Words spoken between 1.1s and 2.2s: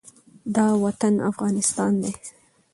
افغانستان دی،